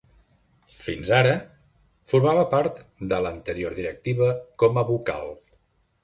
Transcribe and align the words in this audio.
Fins 0.83 1.09
ara, 1.17 1.33
formava 2.13 2.45
part 2.53 2.79
de 3.11 3.19
l'anterior 3.25 3.75
directiva 3.81 4.31
com 4.63 4.81
a 4.83 4.85
vocal. 4.93 5.29